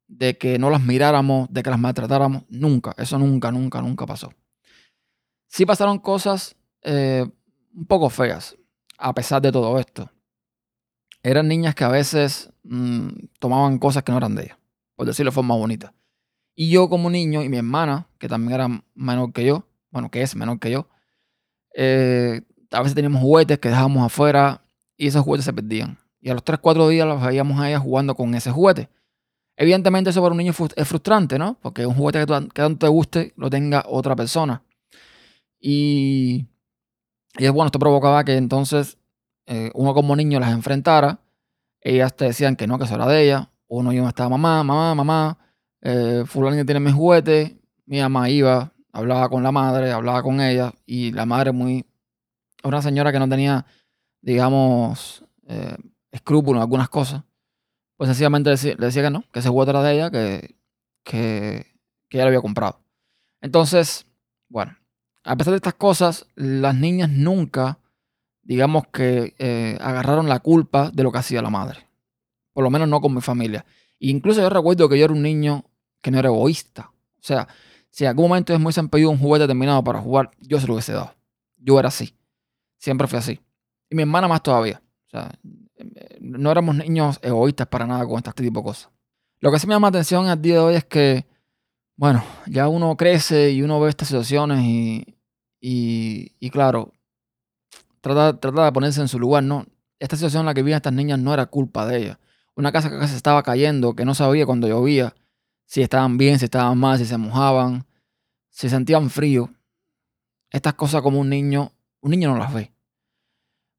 de 0.09 0.37
que 0.37 0.59
no 0.59 0.69
las 0.69 0.83
miráramos, 0.83 1.47
de 1.53 1.63
que 1.63 1.69
las 1.69 1.79
maltratáramos. 1.79 2.43
Nunca, 2.49 2.93
eso 2.97 3.17
nunca, 3.17 3.49
nunca, 3.49 3.81
nunca 3.81 4.05
pasó. 4.05 4.33
Sí 5.47 5.65
pasaron 5.65 5.99
cosas 5.99 6.57
eh, 6.81 7.25
un 7.73 7.85
poco 7.85 8.09
feas, 8.09 8.57
a 8.97 9.13
pesar 9.13 9.41
de 9.41 9.51
todo 9.51 9.77
esto. 9.79 10.09
Eran 11.23 11.47
niñas 11.47 11.75
que 11.75 11.83
a 11.83 11.89
veces 11.89 12.51
mm, 12.63 13.09
tomaban 13.39 13.77
cosas 13.77 14.03
que 14.03 14.11
no 14.11 14.17
eran 14.17 14.35
de 14.35 14.43
ellas, 14.43 14.57
por 14.95 15.05
decirlo 15.05 15.31
de 15.31 15.35
forma 15.35 15.55
bonita. 15.55 15.93
Y 16.55 16.69
yo 16.69 16.89
como 16.89 17.09
niño 17.09 17.43
y 17.43 17.49
mi 17.49 17.57
hermana, 17.57 18.07
que 18.17 18.27
también 18.27 18.53
era 18.53 18.83
menor 18.93 19.31
que 19.33 19.45
yo, 19.45 19.65
bueno, 19.91 20.09
que 20.09 20.21
es 20.21 20.35
menor 20.35 20.59
que 20.59 20.71
yo, 20.71 20.87
eh, 21.75 22.41
a 22.71 22.79
veces 22.81 22.95
teníamos 22.95 23.21
juguetes 23.21 23.59
que 23.59 23.69
dejábamos 23.69 24.05
afuera 24.05 24.61
y 24.97 25.07
esos 25.07 25.23
juguetes 25.23 25.45
se 25.45 25.53
perdían. 25.53 25.97
Y 26.19 26.29
a 26.29 26.33
los 26.33 26.43
3, 26.43 26.59
4 26.61 26.87
días 26.89 27.07
las 27.07 27.23
veíamos 27.23 27.59
a 27.59 27.69
ellas 27.69 27.81
jugando 27.81 28.15
con 28.15 28.33
ese 28.35 28.51
juguete. 28.51 28.89
Evidentemente 29.55 30.09
eso 30.09 30.21
para 30.21 30.31
un 30.31 30.37
niño 30.37 30.53
es 30.75 30.87
frustrante, 30.87 31.37
¿no? 31.37 31.57
Porque 31.61 31.85
un 31.85 31.95
juguete 31.95 32.25
que, 32.25 32.61
no 32.61 32.77
te 32.77 32.87
guste 32.87 33.33
lo 33.35 33.49
tenga 33.49 33.83
otra 33.87 34.15
persona. 34.15 34.63
Y, 35.59 36.47
y 37.37 37.47
bueno, 37.49 37.67
esto 37.67 37.79
provocaba 37.79 38.23
que 38.23 38.35
entonces 38.35 38.97
eh, 39.45 39.71
uno 39.73 39.93
como 39.93 40.15
niño 40.15 40.39
las 40.39 40.51
enfrentara. 40.51 41.19
Ellas 41.81 42.15
te 42.15 42.25
decían 42.25 42.55
que 42.55 42.67
no, 42.67 42.77
que 42.77 42.85
eso 42.85 42.95
era 42.95 43.07
de 43.07 43.23
ella. 43.23 43.51
Uno 43.67 43.93
iba 43.93 44.07
estaba, 44.07 44.29
mamá, 44.29 44.63
mamá, 44.63 44.95
mamá, 44.95 45.37
eh, 45.81 46.23
fulano 46.25 46.65
tiene 46.65 46.79
mis 46.79 46.93
juguetes. 46.93 47.53
Mi 47.85 47.99
mamá 47.99 48.29
iba, 48.29 48.73
hablaba 48.91 49.29
con 49.29 49.43
la 49.43 49.51
madre, 49.51 49.91
hablaba 49.91 50.21
con 50.23 50.41
ella. 50.41 50.73
Y 50.85 51.11
la 51.11 51.25
madre 51.25 51.51
muy... 51.51 51.85
Una 52.63 52.81
señora 52.81 53.11
que 53.11 53.19
no 53.19 53.27
tenía, 53.27 53.65
digamos, 54.21 55.25
eh, 55.47 55.75
escrúpulos 56.11 56.59
en 56.59 56.61
algunas 56.61 56.89
cosas. 56.89 57.23
Pues 57.97 58.09
sencillamente 58.09 58.49
le 58.49 58.85
decía, 58.85 59.03
que 59.03 59.09
no, 59.09 59.23
que 59.31 59.39
ese 59.39 59.49
juguete 59.49 59.71
era 59.71 59.83
de 59.83 59.93
ella, 59.93 60.11
que, 60.11 60.55
que, 61.03 61.65
que 62.07 62.17
ella 62.17 62.25
lo 62.25 62.29
había 62.29 62.41
comprado. 62.41 62.79
Entonces, 63.41 64.05
bueno, 64.47 64.75
a 65.23 65.35
pesar 65.35 65.51
de 65.51 65.57
estas 65.57 65.75
cosas, 65.75 66.27
las 66.35 66.75
niñas 66.75 67.09
nunca, 67.09 67.79
digamos 68.41 68.87
que, 68.87 69.35
eh, 69.37 69.77
agarraron 69.81 70.27
la 70.27 70.39
culpa 70.39 70.91
de 70.91 71.03
lo 71.03 71.11
que 71.11 71.19
hacía 71.19 71.41
la 71.41 71.49
madre. 71.49 71.87
Por 72.53 72.63
lo 72.63 72.69
menos 72.69 72.87
no 72.87 73.01
con 73.01 73.13
mi 73.13 73.21
familia. 73.21 73.65
E 73.99 74.09
incluso 74.09 74.41
yo 74.41 74.49
recuerdo 74.49 74.89
que 74.89 74.97
yo 74.97 75.05
era 75.05 75.13
un 75.13 75.21
niño 75.21 75.65
que 76.01 76.11
no 76.11 76.19
era 76.19 76.29
egoísta. 76.29 76.91
O 76.91 77.23
sea, 77.23 77.47
si 77.89 78.03
en 78.03 78.09
algún 78.09 78.29
momento 78.29 78.57
muy 78.59 78.73
han 78.75 78.89
pedido 78.89 79.09
un 79.09 79.19
juguete 79.19 79.47
terminado 79.47 79.83
para 79.83 79.99
jugar, 79.99 80.31
yo 80.39 80.59
se 80.59 80.67
lo 80.67 80.73
hubiese 80.73 80.93
dado. 80.93 81.13
Yo 81.57 81.79
era 81.79 81.89
así. 81.89 82.15
Siempre 82.77 83.07
fui 83.07 83.19
así. 83.19 83.39
Y 83.89 83.95
mi 83.95 84.01
hermana 84.01 84.27
más 84.27 84.41
todavía. 84.41 84.81
O 85.07 85.09
sea, 85.09 85.31
no 86.19 86.51
éramos 86.51 86.75
niños 86.75 87.19
egoístas 87.21 87.67
para 87.67 87.85
nada 87.85 88.05
con 88.05 88.17
este 88.17 88.43
tipo 88.43 88.61
de 88.61 88.63
cosas. 88.63 88.89
Lo 89.39 89.51
que 89.51 89.59
sí 89.59 89.67
me 89.67 89.73
llama 89.73 89.89
atención 89.89 90.27
al 90.27 90.41
día 90.41 90.55
de 90.55 90.59
hoy 90.59 90.75
es 90.75 90.85
que 90.85 91.25
bueno, 92.01 92.23
ya 92.47 92.67
uno 92.67 92.97
crece 92.97 93.51
y 93.51 93.61
uno 93.61 93.79
ve 93.79 93.87
estas 93.87 94.07
situaciones 94.07 94.65
y, 94.65 95.19
y, 95.59 96.49
claro, 96.49 96.93
trata, 98.01 98.39
trata, 98.39 98.65
de 98.65 98.71
ponerse 98.71 99.01
en 99.01 99.07
su 99.07 99.19
lugar, 99.19 99.43
¿no? 99.43 99.67
Esta 99.99 100.15
situación 100.15 100.39
en 100.39 100.45
la 100.47 100.55
que 100.55 100.63
vivían 100.63 100.77
estas 100.77 100.93
niñas 100.93 101.19
no 101.19 101.31
era 101.31 101.45
culpa 101.45 101.85
de 101.85 101.97
ellas. 101.99 102.17
Una 102.55 102.71
casa 102.71 102.89
que 102.89 103.07
se 103.07 103.15
estaba 103.15 103.43
cayendo, 103.43 103.95
que 103.95 104.03
no 104.03 104.15
sabía 104.15 104.47
cuando 104.47 104.67
llovía 104.67 105.13
si 105.65 105.83
estaban 105.83 106.17
bien, 106.17 106.39
si 106.39 106.45
estaban 106.45 106.75
mal, 106.75 106.97
si 106.97 107.05
se 107.05 107.17
mojaban, 107.17 107.85
si 108.49 108.67
sentían 108.67 109.11
frío. 109.11 109.51
Estas 110.49 110.73
cosas 110.73 111.03
como 111.03 111.19
un 111.19 111.29
niño, 111.29 111.71
un 111.99 112.09
niño 112.09 112.31
no 112.31 112.39
las 112.39 112.51
ve. 112.51 112.73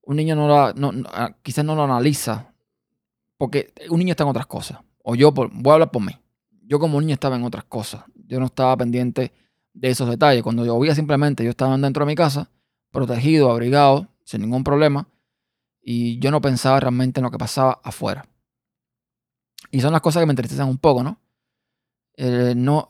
Un 0.02 0.14
niño 0.14 0.37
no, 0.37 0.47
la, 0.47 0.73
no, 0.76 0.93
ah, 1.12 1.35
quizás 1.43 1.64
no 1.64 1.75
lo 1.75 1.83
analiza, 1.83 2.55
porque 3.37 3.75
un 3.91 3.99
niño 3.99 4.12
está 4.12 4.23
en 4.23 4.31
otras 4.31 4.47
cosas. 4.47 4.79
O 5.02 5.17
yo, 5.17 5.33
voy 5.33 5.71
a 5.71 5.73
hablar 5.73 5.91
por 5.91 6.02
mí. 6.02 6.17
Yo 6.73 6.79
como 6.79 6.99
niño 7.00 7.12
estaba 7.12 7.37
en 7.37 7.45
otras 7.45 7.64
cosas. 7.64 8.05
Yo 8.33 8.41
no 8.41 8.47
estaba 8.47 8.75
pendiente 8.79 9.31
de 9.75 9.91
esos 9.91 10.09
detalles. 10.09 10.43
Cuando 10.43 10.65
llovía 10.65 10.95
simplemente 10.95 11.45
yo 11.45 11.51
estaba 11.51 11.77
dentro 11.77 12.07
de 12.07 12.11
mi 12.11 12.15
casa, 12.15 12.49
protegido, 12.91 13.51
abrigado, 13.51 14.09
sin 14.25 14.41
ningún 14.41 14.65
problema. 14.65 15.07
Y 15.83 16.19
yo 16.19 16.31
no 16.31 16.41
pensaba 16.41 16.81
realmente 16.81 17.21
en 17.21 17.25
lo 17.25 17.31
que 17.31 17.37
pasaba 17.37 17.79
afuera. 17.85 18.27
Y 19.71 19.83
son 19.83 19.93
las 19.93 20.01
cosas 20.01 20.23
que 20.23 20.27
me 20.27 20.33
entristecen 20.33 20.65
un 20.67 20.79
poco, 20.79 21.03
¿no? 21.03 21.21
El, 22.15 22.65
no, 22.65 22.89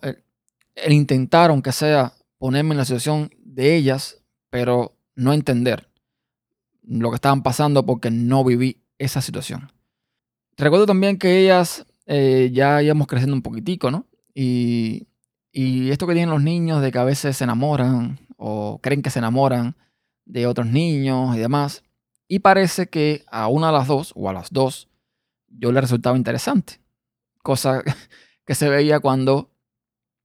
el, 0.77 0.93
intentar, 0.93 1.51
aunque 1.51 1.73
sea, 1.73 2.13
ponerme 2.39 2.75
en 2.75 2.79
la 2.79 2.85
situación 2.85 3.35
de 3.39 3.75
ellas, 3.75 4.23
pero 4.49 4.95
no 5.17 5.33
entender 5.33 5.89
lo 6.85 7.11
que 7.11 7.17
estaban 7.17 7.43
pasando 7.43 7.85
porque 7.85 8.13
no 8.13 8.45
viví 8.45 8.81
esa 8.97 9.21
situación. 9.21 9.73
Recuerdo 10.57 10.87
también 10.87 11.19
que 11.19 11.41
ellas 11.41 11.85
eh, 12.07 12.51
ya 12.53 12.81
íbamos 12.81 13.09
creciendo 13.09 13.35
un 13.35 13.43
poquitico, 13.43 13.91
¿no? 13.91 14.07
Y, 14.35 15.09
y 15.53 15.91
esto 15.91 16.07
que 16.07 16.15
tienen 16.15 16.31
los 16.31 16.43
niños 16.43 16.81
de 16.83 16.91
que 16.91 16.99
a 16.99 17.05
veces 17.05 17.37
se 17.37 17.45
enamoran 17.45 18.19
o 18.37 18.79
creen 18.83 19.03
que 19.03 19.11
se 19.11 19.19
enamoran 19.19 19.77
de 20.25 20.47
otros 20.47 20.67
niños 20.67 21.37
y 21.37 21.39
demás. 21.39 21.85
Y 22.29 22.41
parece 22.41 22.89
que 22.89 23.25
a 23.31 23.49
una 23.49 23.69
de 23.69 23.73
las 23.75 23.87
dos 23.87 24.13
o 24.17 24.29
a 24.29 24.33
las 24.33 24.51
dos 24.51 24.89
yo 25.49 25.71
le 25.73 25.81
resultaba 25.81 26.17
interesante. 26.17 26.81
Cosa 27.43 27.83
que 28.47 28.55
se 28.55 28.69
veía 28.69 29.01
cuando 29.01 29.51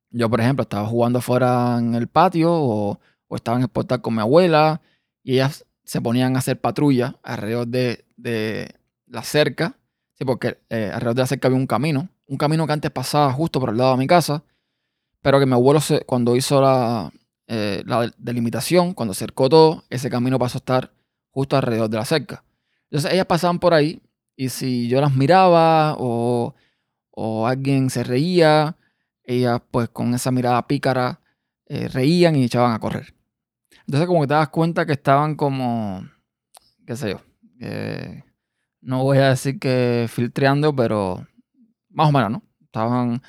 yo, 0.09 0.29
por 0.29 0.39
ejemplo, 0.39 0.63
estaba 0.63 0.87
jugando 0.87 1.19
afuera 1.19 1.77
en 1.79 1.93
el 1.93 2.07
patio 2.07 2.53
o, 2.53 2.99
o 3.27 3.35
estaba 3.35 3.57
en 3.57 3.63
el 3.63 3.69
portal 3.69 4.01
con 4.01 4.15
mi 4.15 4.21
abuela 4.21 4.81
y 5.23 5.33
ellas 5.33 5.65
se 5.83 6.01
ponían 6.01 6.35
a 6.35 6.39
hacer 6.39 6.59
patrulla 6.61 7.19
alrededor 7.23 7.67
de, 7.67 8.05
de 8.15 8.73
la 9.05 9.23
cerca 9.23 9.77
Sí, 10.17 10.25
porque 10.25 10.57
eh, 10.69 10.89
alrededor 10.91 11.15
de 11.15 11.21
la 11.21 11.27
cerca 11.27 11.47
había 11.47 11.59
un 11.59 11.67
camino. 11.67 12.09
Un 12.25 12.37
camino 12.37 12.65
que 12.65 12.73
antes 12.73 12.89
pasaba 12.91 13.31
justo 13.31 13.59
por 13.59 13.69
el 13.69 13.77
lado 13.77 13.91
de 13.91 13.97
mi 13.97 14.07
casa. 14.07 14.43
Pero 15.27 15.41
que 15.41 15.45
mi 15.45 15.51
abuelo, 15.55 15.81
cuando 16.05 16.37
hizo 16.37 16.61
la, 16.61 17.11
eh, 17.47 17.83
la 17.85 18.09
delimitación, 18.17 18.93
cuando 18.93 19.13
cercó 19.13 19.49
todo, 19.49 19.83
ese 19.89 20.09
camino 20.09 20.39
pasó 20.39 20.57
a 20.57 20.59
estar 20.59 20.93
justo 21.31 21.57
alrededor 21.57 21.89
de 21.89 21.97
la 21.97 22.05
cerca. 22.05 22.45
Entonces 22.83 23.11
ellas 23.11 23.25
pasaban 23.25 23.59
por 23.59 23.73
ahí 23.73 24.01
y 24.37 24.47
si 24.47 24.87
yo 24.87 25.01
las 25.01 25.13
miraba 25.13 25.97
o, 25.99 26.55
o 27.11 27.45
alguien 27.45 27.89
se 27.89 28.05
reía, 28.05 28.77
ellas 29.25 29.59
pues 29.69 29.89
con 29.89 30.13
esa 30.13 30.31
mirada 30.31 30.65
pícara 30.65 31.19
eh, 31.65 31.89
reían 31.89 32.37
y 32.37 32.45
echaban 32.45 32.71
a 32.71 32.79
correr. 32.79 33.13
Entonces 33.85 34.07
como 34.07 34.21
que 34.21 34.27
te 34.27 34.33
das 34.33 34.47
cuenta 34.47 34.85
que 34.85 34.93
estaban 34.93 35.35
como, 35.35 36.09
qué 36.85 36.95
sé 36.95 37.09
yo, 37.09 37.19
no 38.79 39.03
voy 39.03 39.17
a 39.17 39.31
decir 39.31 39.59
que 39.59 40.07
filtreando, 40.09 40.73
pero 40.73 41.27
más 41.89 42.07
o 42.07 42.11
menos, 42.13 42.31
¿no? 42.31 42.43
Estaban, 42.61 43.21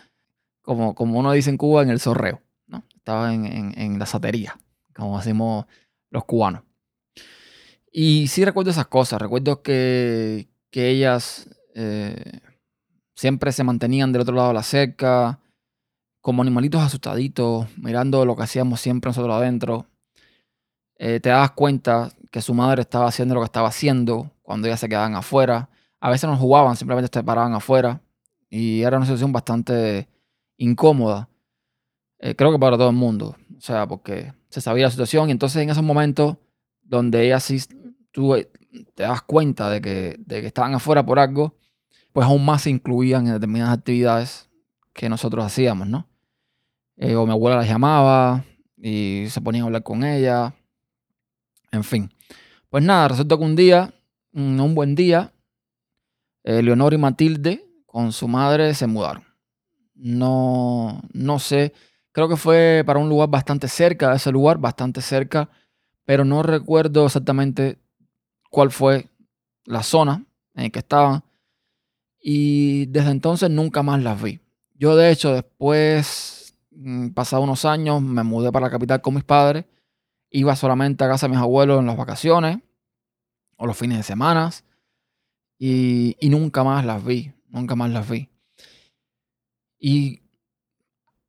como, 0.68 0.94
como 0.94 1.18
uno 1.18 1.32
dice 1.32 1.48
en 1.48 1.56
Cuba, 1.56 1.82
en 1.82 1.88
el 1.88 1.98
zorreo, 1.98 2.42
¿no? 2.66 2.84
Estaban 2.94 3.46
en, 3.46 3.98
la 3.98 4.04
satería, 4.04 4.58
como 4.94 5.16
decimos 5.16 5.64
los 6.10 6.26
cubanos. 6.26 6.62
Y 7.90 8.28
sí 8.28 8.44
recuerdo 8.44 8.70
esas 8.70 8.87
cosas, 8.87 9.18
recuerdo 9.18 9.62
que, 9.62 10.46
ellas 10.70 11.48
eh, 11.75 12.40
siempre 13.14 13.50
se 13.52 13.64
mantenían 13.64 14.12
del 14.12 14.20
otro 14.20 14.34
lado 14.34 14.48
de 14.48 14.54
la 14.54 14.62
cerca, 14.62 15.40
como 16.20 16.42
animalitos 16.42 16.82
asustaditos, 16.82 17.66
mirando 17.78 18.26
lo 18.26 18.37
que 18.37 18.42
hacíamos 18.42 18.78
siempre 18.82 19.08
nosotros 19.08 19.34
adentro. 19.37 19.87
Eh, 20.98 21.18
te 21.18 21.30
das 21.30 21.52
cuenta 21.52 22.10
que 22.30 22.42
su 22.42 22.52
madre 22.52 22.82
estaba 22.82 23.08
haciendo 23.08 23.34
lo 23.34 23.40
que 23.40 23.46
estaba 23.46 23.68
haciendo, 23.68 24.32
cuando 24.42 24.68
ellas 24.68 24.80
se 24.80 24.88
quedaban 24.90 25.14
afuera. 25.14 25.70
A 25.98 26.10
veces 26.10 26.28
no 26.28 26.37
jugaban, 26.37 26.76
simplemente 26.76 27.10
se 27.10 27.25
paraban 27.25 27.54
afuera. 27.54 28.02
Y 28.50 28.82
era 28.82 28.98
una 28.98 29.06
situación 29.06 29.32
bastante 29.32 30.08
incómoda. 30.58 31.30
Eh, 32.18 32.34
creo 32.34 32.52
que 32.52 32.58
para 32.58 32.76
todo 32.76 32.90
el 32.90 32.96
mundo. 32.96 33.36
O 33.56 33.60
sea, 33.60 33.86
porque 33.86 34.34
se 34.50 34.60
sabía 34.60 34.84
la 34.84 34.90
situación 34.90 35.28
y 35.28 35.32
entonces 35.32 35.62
en 35.62 35.70
esos 35.70 35.82
momentos 35.82 36.36
donde 36.82 37.24
ellas 37.24 37.44
sí 37.44 37.58
tú 38.12 38.34
te 38.94 39.02
das 39.02 39.22
cuenta 39.22 39.70
de 39.70 39.80
que, 39.80 40.16
de 40.18 40.40
que 40.40 40.46
estaban 40.46 40.74
afuera 40.74 41.04
por 41.04 41.18
algo, 41.18 41.56
pues 42.12 42.26
aún 42.26 42.44
más 42.44 42.62
se 42.62 42.70
incluían 42.70 43.26
en 43.26 43.34
determinadas 43.34 43.78
actividades 43.78 44.50
que 44.92 45.08
nosotros 45.08 45.44
hacíamos, 45.44 45.88
¿no? 45.88 46.08
Eh, 46.96 47.14
o 47.14 47.24
mi 47.24 47.32
abuela 47.32 47.56
las 47.56 47.68
llamaba 47.68 48.44
y 48.76 49.26
se 49.30 49.40
ponían 49.40 49.62
a 49.62 49.66
hablar 49.66 49.82
con 49.82 50.04
ella. 50.04 50.54
En 51.70 51.84
fin. 51.84 52.12
Pues 52.70 52.84
nada, 52.84 53.08
resulta 53.08 53.36
que 53.36 53.44
un 53.44 53.56
día 53.56 53.94
un 54.32 54.74
buen 54.74 54.94
día, 54.94 55.32
eh, 56.44 56.62
Leonor 56.62 56.94
y 56.94 56.98
Matilde 56.98 57.64
con 57.86 58.12
su 58.12 58.28
madre 58.28 58.74
se 58.74 58.86
mudaron. 58.86 59.27
No, 59.99 61.02
no 61.12 61.38
sé, 61.40 61.73
creo 62.12 62.28
que 62.28 62.37
fue 62.37 62.85
para 62.87 63.00
un 63.00 63.09
lugar 63.09 63.28
bastante 63.28 63.67
cerca 63.69 64.11
de 64.11 64.17
ese 64.17 64.31
lugar, 64.31 64.59
bastante 64.59 65.02
cerca, 65.02 65.50
pero 66.05 66.25
no 66.25 66.43
recuerdo 66.43 67.07
exactamente 67.07 67.78
cuál 68.50 68.71
fue 68.71 69.09
la 69.64 69.83
zona 69.83 70.25
en 70.55 70.64
la 70.64 70.71
que 70.71 70.78
estaban. 70.81 71.25
Y 72.21 72.87
desde 72.87 73.11
entonces 73.11 73.50
nunca 73.50 73.83
más 73.83 74.02
las 74.02 74.23
vi. 74.23 74.40
Yo 74.75 74.97
de 74.97 75.11
hecho 75.11 75.33
después, 75.33 76.55
mm, 76.71 77.09
pasado 77.11 77.43
unos 77.43 77.64
años, 77.64 78.02
me 78.02 78.23
mudé 78.23 78.52
para 78.52 78.67
la 78.67 78.71
capital 78.73 79.00
con 79.00 79.14
mis 79.14 79.25
padres. 79.25 79.64
Iba 80.31 80.57
solamente 80.57 81.05
a 81.05 81.09
casa 81.09 81.26
de 81.26 81.33
mis 81.33 81.40
abuelos 81.43 81.81
en 81.81 81.87
las 81.87 81.97
vacaciones 81.97 82.59
o 83.57 83.67
los 83.67 83.76
fines 83.76 83.99
de 83.99 84.05
semana. 84.05 84.50
y, 85.59 86.17
y 86.21 86.28
nunca 86.31 86.62
más 86.64 86.85
las 86.85 87.05
vi, 87.05 87.33
nunca 87.49 87.75
más 87.76 87.90
las 87.90 88.09
vi. 88.09 88.28
Y 89.78 90.20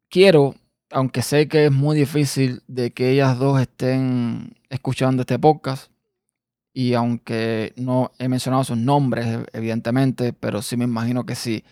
quiero, 0.10 0.56
aunque 0.92 1.22
sé 1.22 1.48
que 1.48 1.66
es 1.66 1.72
muy 1.72 1.98
difícil 1.98 2.64
de 2.68 2.92
que 2.92 3.12
ellas 3.12 3.38
dos 3.38 3.62
estén 3.62 4.56
escuchando 4.70 5.22
este 5.22 5.38
podcast, 5.40 5.92
y 6.74 6.94
aunque 6.94 7.74
no 7.76 8.12
he 8.20 8.28
mencionado 8.28 8.64
sus 8.64 8.78
nombres, 8.78 9.46
evidentemente, 9.54 10.34
pero 10.34 10.62
sí 10.62 10.78
me 10.78 10.86
imagino 10.86 11.26
que 11.26 11.36
si, 11.36 11.64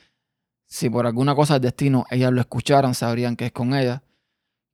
si 0.65 0.89
por 0.89 1.05
alguna 1.05 1.35
cosa 1.35 1.53
del 1.53 1.63
destino 1.63 2.05
ellas 2.09 2.31
lo 2.31 2.41
escucharan, 2.41 2.93
sabrían 2.93 3.35
que 3.35 3.47
es 3.47 3.51
con 3.51 3.73
ella. 3.73 4.03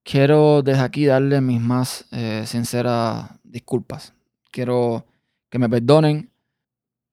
Quiero 0.03 0.61
desde 0.63 0.81
aquí 0.81 1.05
darle 1.05 1.39
mis 1.39 1.61
más 1.61 2.05
eh, 2.11 2.43
sinceras 2.45 3.29
disculpas. 3.43 4.13
Quiero 4.51 5.05
que 5.49 5.59
me 5.59 5.69
perdonen 5.69 6.31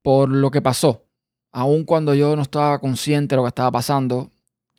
por 0.01 0.29
lo 0.29 0.51
que 0.51 0.61
pasó. 0.61 1.05
Aun 1.51 1.83
cuando 1.83 2.13
yo 2.15 2.35
no 2.35 2.41
estaba 2.41 2.79
consciente 2.79 3.35
de 3.35 3.37
lo 3.37 3.43
que 3.43 3.49
estaba 3.49 3.71
pasando, 3.71 4.31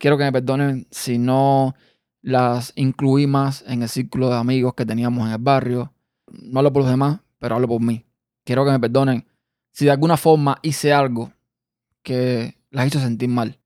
quiero 0.03 0.17
que 0.17 0.25
me 0.25 0.33
perdonen 0.33 0.85
si 0.91 1.17
no 1.17 1.75
las 2.21 2.73
incluí 2.75 3.25
más 3.25 3.63
en 3.67 3.83
el 3.83 3.87
círculo 3.87 4.29
de 4.29 4.35
amigos 4.35 4.73
que 4.73 4.85
teníamos 4.85 5.25
en 5.27 5.31
el 5.31 5.37
barrio. 5.37 5.93
No 6.27 6.59
hablo 6.59 6.73
por 6.73 6.81
los 6.81 6.91
demás, 6.91 7.21
pero 7.39 7.55
hablo 7.55 7.69
por 7.69 7.79
mí 7.79 8.05
quiero 8.43 8.65
que 8.65 8.71
me 8.71 8.79
perdonen 8.79 9.25
si 9.71 9.85
de 9.85 9.91
alguna 9.91 10.17
forma 10.17 10.59
hice 10.61 10.93
algo 10.93 11.31
que 12.03 12.57
las 12.69 12.87
hizo 12.87 12.99
sentir 12.99 13.29
mal. 13.29 13.59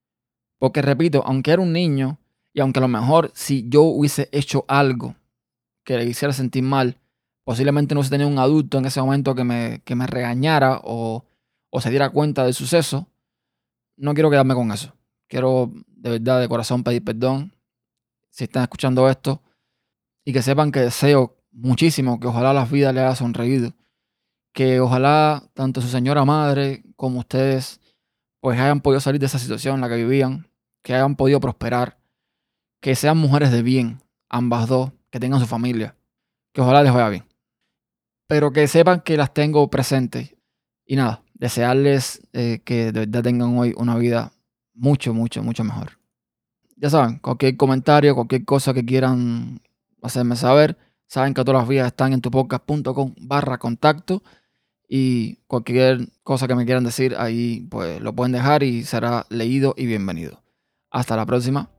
Porque 0.59 0.81
repito, 0.81 1.23
aunque 1.25 1.51
era 1.51 1.61
un 1.61 1.73
niño 1.73 2.19
y 2.53 2.59
aunque 2.59 2.79
a 2.79 2.81
lo 2.81 2.87
mejor 2.87 3.31
si 3.33 3.67
yo 3.67 3.83
hubiese 3.83 4.29
hecho 4.31 4.65
algo 4.67 5.15
que 5.83 5.97
le 5.97 6.05
hiciera 6.05 6.33
sentir 6.33 6.63
mal, 6.63 6.99
posiblemente 7.43 7.93
no 7.93 8.01
hubiese 8.01 8.11
tenido 8.11 8.29
un 8.29 8.39
adulto 8.39 8.77
en 8.77 8.85
ese 8.85 9.01
momento 9.01 9.35
que 9.35 9.43
me, 9.43 9.81
que 9.83 9.95
me 9.95 10.07
regañara 10.07 10.81
o, 10.83 11.25
o 11.69 11.81
se 11.81 11.89
diera 11.89 12.09
cuenta 12.09 12.43
del 12.43 12.53
suceso, 12.53 13.07
no 13.95 14.13
quiero 14.13 14.29
quedarme 14.29 14.53
con 14.53 14.71
eso. 14.71 14.93
Quiero 15.27 15.71
de 15.87 16.11
verdad, 16.11 16.39
de 16.39 16.47
corazón, 16.47 16.83
pedir 16.83 17.03
perdón 17.03 17.53
si 18.29 18.45
están 18.45 18.63
escuchando 18.63 19.09
esto 19.09 19.41
y 20.23 20.33
que 20.33 20.41
sepan 20.41 20.71
que 20.71 20.81
deseo 20.81 21.37
muchísimo 21.51 22.19
que 22.19 22.27
ojalá 22.27 22.53
las 22.53 22.69
vidas 22.69 22.93
le 22.93 23.01
haya 23.01 23.15
sonreído 23.15 23.73
que 24.57 24.79
ojalá 24.79 25.43
tanto 25.53 25.81
su 25.81 25.87
señora 25.87 26.25
madre 26.25 26.81
como 26.95 27.19
ustedes 27.19 27.79
pues 28.39 28.59
hayan 28.59 28.81
podido 28.81 28.99
salir 28.99 29.19
de 29.19 29.27
esa 29.27 29.37
situación 29.37 29.75
en 29.75 29.81
la 29.81 29.87
que 29.87 29.97
vivían, 29.97 30.47
que 30.81 30.95
hayan 30.95 31.15
podido 31.15 31.39
prosperar, 31.39 31.99
que 32.81 32.95
sean 32.95 33.19
mujeres 33.19 33.51
de 33.51 33.61
bien, 33.61 34.01
ambas 34.29 34.67
dos, 34.67 34.93
que 35.11 35.19
tengan 35.19 35.39
su 35.39 35.45
familia, 35.45 35.95
que 36.53 36.61
ojalá 36.61 36.81
les 36.81 36.91
vaya 36.91 37.09
bien. 37.09 37.25
Pero 38.27 38.51
que 38.51 38.67
sepan 38.67 39.01
que 39.01 39.15
las 39.15 39.31
tengo 39.31 39.69
presentes. 39.69 40.35
Y 40.87 40.95
nada, 40.95 41.21
desearles 41.35 42.27
eh, 42.33 42.61
que 42.65 42.91
de 42.91 43.01
verdad 43.01 43.21
tengan 43.21 43.59
hoy 43.59 43.75
una 43.77 43.95
vida 43.95 44.31
mucho, 44.77 45.13
mucho, 45.13 45.43
mucho 45.43 45.63
mejor. 45.63 45.99
Ya 46.77 46.89
saben, 46.89 47.19
cualquier 47.19 47.57
comentario, 47.57 48.15
cualquier 48.15 48.45
cosa 48.45 48.73
que 48.73 48.85
quieran 48.85 49.61
hacerme 50.01 50.35
saber, 50.35 50.77
saben 51.07 51.33
que 51.33 51.43
todas 51.43 51.61
las 51.61 51.67
vías 51.67 51.87
están 51.87 52.13
en 52.13 52.21
tupodcast.com 52.21 53.15
barra 53.19 53.57
contacto. 53.57 54.23
Y 54.89 55.37
cualquier 55.47 56.07
cosa 56.23 56.47
que 56.47 56.55
me 56.55 56.65
quieran 56.65 56.85
decir 56.85 57.15
ahí, 57.17 57.67
pues 57.69 57.99
lo 57.99 58.13
pueden 58.15 58.31
dejar 58.31 58.63
y 58.63 58.83
será 58.83 59.25
leído 59.29 59.73
y 59.75 59.85
bienvenido. 59.85 60.43
Hasta 60.89 61.17
la 61.17 61.25
próxima. 61.25 61.76